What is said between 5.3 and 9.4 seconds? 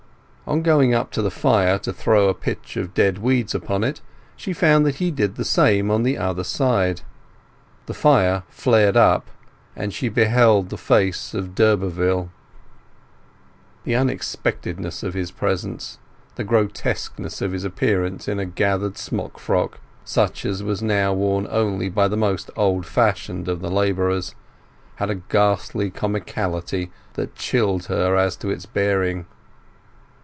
the same on the other side. The fire flared up,